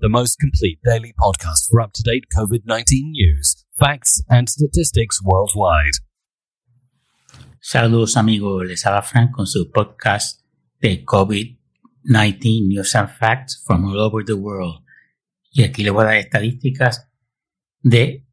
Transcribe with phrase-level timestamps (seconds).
[0.00, 5.20] the most complete daily podcast for up to date COVID 19 news, facts, and statistics
[5.22, 5.94] worldwide.
[7.60, 10.42] Saludos amigos, les habla Frank con su podcast
[10.80, 14.84] de COVID-19 News and Facts from all over the world.
[15.50, 17.08] Y aquí les voy a dar estadísticas
[17.80, 18.26] de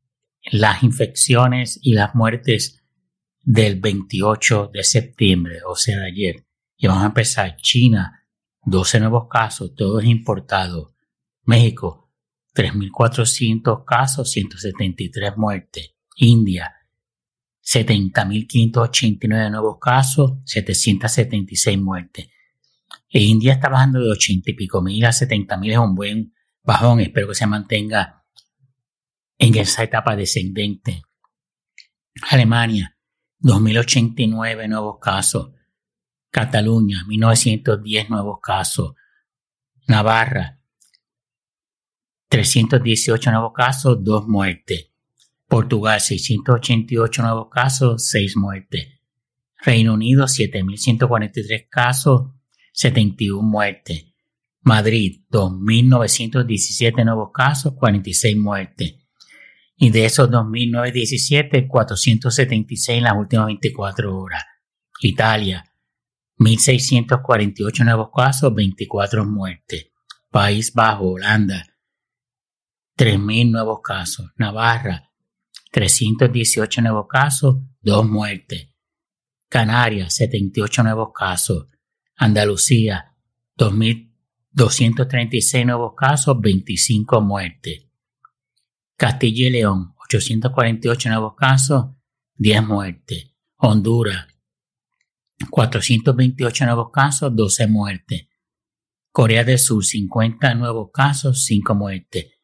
[0.51, 2.83] las infecciones y las muertes
[3.43, 6.45] del 28 de septiembre, o sea, de ayer.
[6.75, 7.55] Y vamos a empezar.
[7.57, 8.25] China,
[8.65, 10.90] 12 nuevos casos, todos importados.
[11.51, 12.09] México,
[12.55, 15.95] 3.400 casos, 173 muertes.
[16.15, 16.73] India,
[17.61, 22.29] 70.589 nuevos casos, 776 muertes.
[23.09, 26.33] E India está bajando de 80 y pico mil a 70 mil, es un buen
[26.63, 27.01] bajón.
[27.01, 28.23] Espero que se mantenga
[29.37, 31.01] en esa etapa descendente.
[32.29, 32.97] Alemania,
[33.41, 35.51] 2.089 nuevos casos.
[36.29, 38.93] Cataluña, 1.910 nuevos casos.
[39.87, 40.60] Navarra,
[42.31, 44.89] 318 nuevos casos, 2 muertes.
[45.49, 48.87] Portugal, 688 nuevos casos, 6 muertes.
[49.57, 52.31] Reino Unido, 7.143 casos,
[52.71, 54.05] 71 muertes.
[54.61, 58.95] Madrid, 2.917 nuevos casos, 46 muertes.
[59.75, 64.43] Y de esos 2.917, 476 en las últimas 24 horas.
[65.01, 65.65] Italia,
[66.37, 69.91] 1.648 nuevos casos, 24 muertes.
[70.29, 71.65] País Bajo, Holanda,
[73.01, 74.29] 3.000 nuevos casos.
[74.35, 75.09] Navarra,
[75.71, 78.67] 318 nuevos casos, 2 muertes.
[79.49, 81.65] Canarias, 78 nuevos casos.
[82.15, 83.15] Andalucía,
[83.57, 87.87] 2.236 nuevos casos, 25 muertes.
[88.95, 91.85] Castilla y León, 848 nuevos casos,
[92.35, 93.33] 10 muertes.
[93.55, 94.27] Honduras,
[95.49, 98.27] 428 nuevos casos, 12 muertes.
[99.11, 102.37] Corea del Sur, 50 nuevos casos, 5 muertes.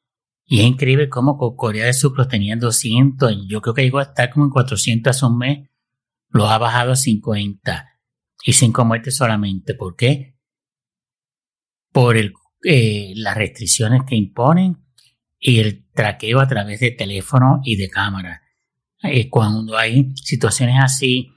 [0.49, 4.03] Y es increíble cómo Corea del Sur los tenía 200, yo creo que llegó a
[4.03, 5.69] estar como en 400 hace un mes,
[6.29, 7.85] los ha bajado a 50
[8.45, 9.73] y 5 muertes solamente.
[9.73, 10.37] ¿Por qué?
[11.91, 14.77] Por el, eh, las restricciones que imponen
[15.37, 18.41] y el traqueo a través de teléfono y de cámara.
[19.03, 21.29] Eh, cuando hay situaciones así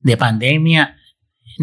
[0.00, 0.96] de pandemia,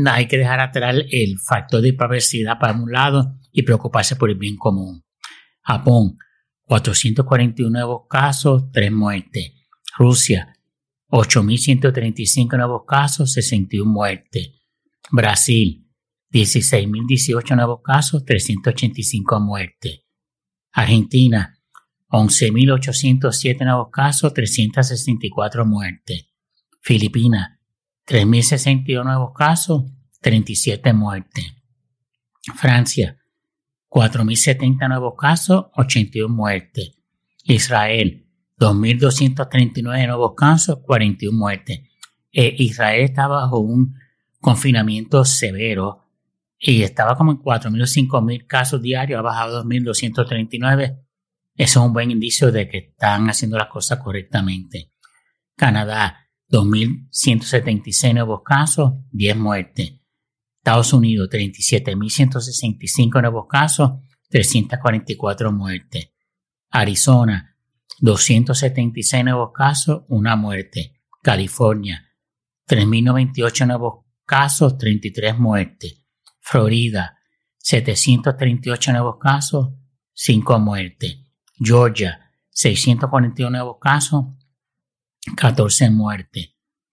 [0.06, 4.38] hay que dejar atrás el factor de privacidad para un lado y preocuparse por el
[4.38, 5.04] bien común.
[5.62, 6.18] Japón,
[6.68, 9.54] 441 nuevos casos, 3 muertes.
[9.98, 10.54] Rusia,
[11.10, 14.52] 8.135 nuevos casos, 61 muertes.
[15.10, 15.88] Brasil,
[16.30, 20.02] 16.018 nuevos casos, 385 muertes.
[20.74, 21.58] Argentina,
[22.10, 26.28] 11.807 nuevos casos, 364 muertes.
[26.82, 27.60] Filipinas,
[28.06, 29.86] 3.062 nuevos casos,
[30.20, 31.46] 37 muertes.
[32.56, 33.18] Francia,
[33.90, 36.94] 4.070 nuevos casos, 81 muertes.
[37.44, 38.28] Israel,
[38.60, 41.82] 2.239 nuevos casos, 41 muertes.
[42.32, 43.96] Eh, Israel está bajo un
[44.40, 46.06] confinamiento severo
[46.60, 51.08] y estaba como en 4.000 o 5.000 casos diarios, ha bajado a 2.239
[51.58, 54.92] eso es un buen indicio de que están haciendo las cosas correctamente.
[55.56, 59.97] Canadá, 2.176 nuevos casos, 10 muertes.
[60.68, 66.10] Estados Unidos, 37.165 nuevos casos, 344 muertes.
[66.72, 67.56] Arizona,
[68.02, 71.00] 276 nuevos casos, una muerte.
[71.24, 72.06] California,
[72.68, 76.04] 3.098 nuevos casos, 33 muertes.
[76.42, 77.18] Florida,
[77.60, 79.70] 738 nuevos casos,
[80.12, 81.18] 5 muertes.
[81.58, 84.26] Georgia, 641 nuevos casos,
[85.34, 86.50] 14 muertes.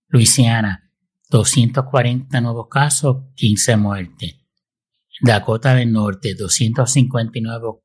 [0.07, 0.84] Luisiana,
[1.31, 4.37] 240 nuevos casos, 15 muertes.
[5.21, 7.81] Dakota del Norte, 259,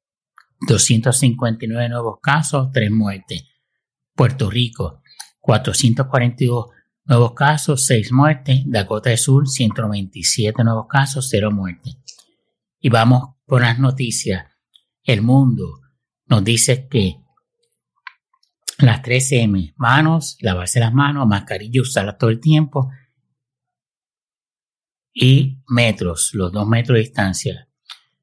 [0.68, 3.44] 259 nuevos casos, 3 muertes.
[4.16, 5.02] Puerto Rico,
[5.40, 6.66] 442
[7.06, 8.64] nuevos casos, 6 muertes.
[8.66, 11.98] Dakota del Sur, 197 nuevos casos, 0 muertes.
[12.80, 14.46] Y vamos por las noticias.
[15.04, 15.80] El mundo,
[16.28, 17.16] nos dice que
[18.78, 22.90] las 3M, manos, lavarse las manos, mascarilla, usarla todo el tiempo
[25.22, 27.68] y metros, los dos metros de distancia.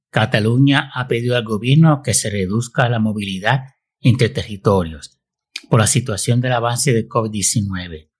[0.08, 3.64] Cataluña ha pedido al gobierno que se reduzca la movilidad
[4.00, 5.20] entre territorios
[5.69, 8.10] por la situación del avance de COVID-19.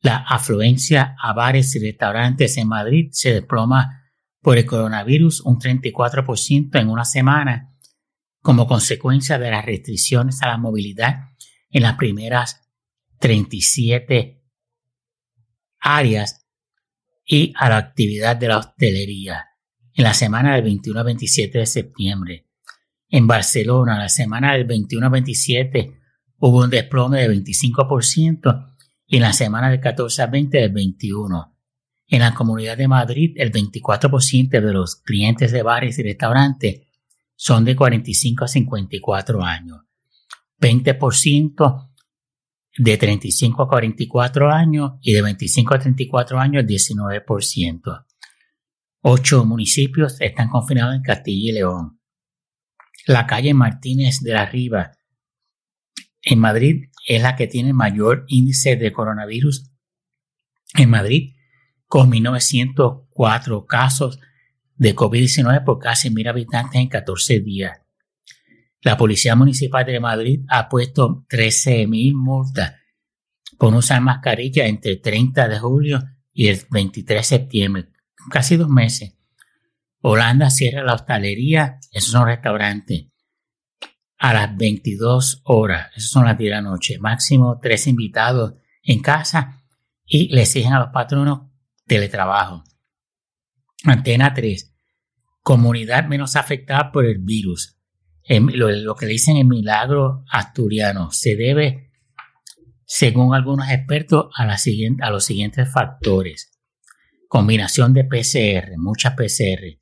[0.00, 4.10] La afluencia a bares y restaurantes en Madrid se desploma
[4.40, 7.76] por el coronavirus un 34% en una semana
[8.40, 11.26] como consecuencia de las restricciones a la movilidad
[11.68, 12.62] en las primeras
[13.18, 14.42] 37
[15.80, 16.39] áreas
[17.32, 19.46] y a la actividad de la hostelería
[19.94, 22.48] en la semana del 21 al 27 de septiembre.
[23.08, 26.00] En Barcelona, la semana del 21 al 27,
[26.38, 28.74] hubo un desplome del 25%
[29.06, 31.52] y en la semana del 14 al 20 del 21%.
[32.08, 36.80] En la Comunidad de Madrid, el 24% de los clientes de bares y restaurantes
[37.36, 39.82] son de 45 a 54 años.
[40.60, 41.89] 20%
[42.76, 48.06] de 35 a 44 años y de 25 a 34 años 19%.
[49.02, 52.00] Ocho municipios están confinados en Castilla y León.
[53.06, 54.92] La calle Martínez de la Riva
[56.22, 59.70] en Madrid es la que tiene mayor índice de coronavirus
[60.74, 61.34] en Madrid,
[61.86, 64.20] con 1904 casos
[64.76, 67.80] de COVID-19 por casi mil habitantes en 14 días.
[68.82, 72.74] La Policía Municipal de Madrid ha puesto 13.000 multas
[73.58, 77.88] por usar mascarilla entre el 30 de julio y el 23 de septiembre,
[78.30, 79.16] casi dos meses.
[80.00, 83.08] Holanda cierra la hostalería, esos son restaurantes,
[84.20, 89.00] a las 22 horas, esos son las 10 de la noche, máximo tres invitados en
[89.00, 89.62] casa
[90.06, 91.48] y le exigen a los patronos
[91.86, 92.64] teletrabajo.
[93.84, 94.74] Antena 3,
[95.42, 97.79] comunidad menos afectada por el virus.
[98.38, 101.90] Lo, que le dicen el milagro asturiano se debe,
[102.84, 106.56] según algunos expertos, a, los siguientes factores.
[107.26, 109.80] Combinación de PCR, muchas PCR,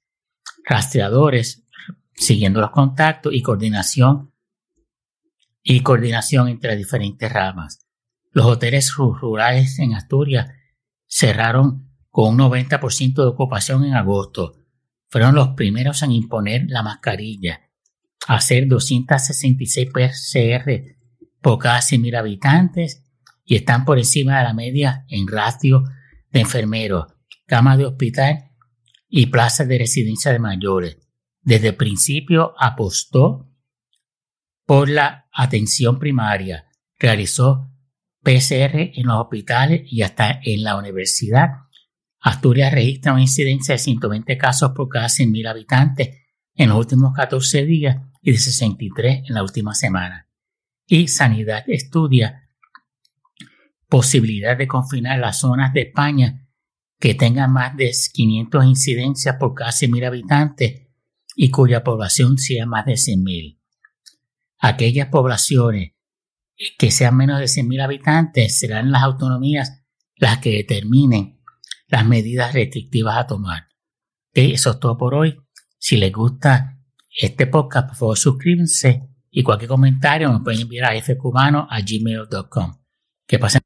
[0.64, 1.66] rastreadores,
[2.14, 4.32] siguiendo los contactos y coordinación
[5.62, 7.86] y coordinación entre diferentes ramas.
[8.32, 10.50] Los hoteles rurales en Asturias
[11.06, 14.54] cerraron con un 90% de ocupación en agosto.
[15.10, 17.67] Fueron los primeros en imponer la mascarilla,
[18.28, 20.96] hacer 266 PCR
[21.40, 23.02] por cada 100.000 habitantes
[23.44, 25.82] y están por encima de la media en ratio
[26.30, 27.06] de enfermeros,
[27.46, 28.50] camas de hospital
[29.08, 30.98] y plazas de residencia de mayores.
[31.40, 33.50] Desde el principio apostó
[34.66, 36.66] por la atención primaria,
[36.98, 37.72] realizó
[38.22, 41.48] PCR en los hospitales y hasta en la universidad.
[42.20, 46.27] Asturias registra una incidencia de 120 casos por cada 100.000 habitantes
[46.58, 50.28] en los últimos 14 días y de 63 en la última semana.
[50.87, 52.50] Y Sanidad estudia
[53.88, 56.46] posibilidad de confinar las zonas de España
[56.99, 60.88] que tengan más de 500 incidencias por cada 100.000 habitantes
[61.37, 63.61] y cuya población sea más de 100.000.
[64.58, 65.93] Aquellas poblaciones
[66.76, 69.84] que sean menos de 100.000 habitantes serán las autonomías
[70.16, 71.40] las que determinen
[71.87, 73.69] las medidas restrictivas a tomar.
[74.32, 75.40] Eso es todo por hoy.
[75.78, 76.78] Si les gusta
[77.10, 82.78] este podcast, por favor suscríbanse y cualquier comentario me pueden enviar a fcubano a gmail.com.
[83.26, 83.60] Que pasen